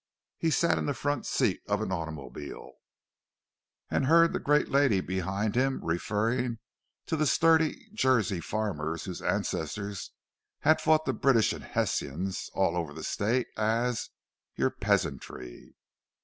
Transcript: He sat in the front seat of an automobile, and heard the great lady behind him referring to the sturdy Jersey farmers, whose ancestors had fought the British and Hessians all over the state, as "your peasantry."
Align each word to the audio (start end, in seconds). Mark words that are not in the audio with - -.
He 0.39 0.49
sat 0.49 0.79
in 0.79 0.87
the 0.87 0.95
front 0.95 1.27
seat 1.27 1.61
of 1.67 1.79
an 1.79 1.91
automobile, 1.91 2.71
and 3.91 4.07
heard 4.07 4.33
the 4.33 4.39
great 4.39 4.67
lady 4.67 4.99
behind 4.99 5.53
him 5.53 5.79
referring 5.85 6.57
to 7.05 7.15
the 7.15 7.27
sturdy 7.27 7.87
Jersey 7.93 8.39
farmers, 8.39 9.03
whose 9.03 9.21
ancestors 9.21 10.09
had 10.61 10.81
fought 10.81 11.05
the 11.05 11.13
British 11.13 11.53
and 11.53 11.63
Hessians 11.63 12.49
all 12.55 12.75
over 12.75 12.93
the 12.95 13.03
state, 13.03 13.45
as 13.55 14.09
"your 14.55 14.71
peasantry." 14.71 15.75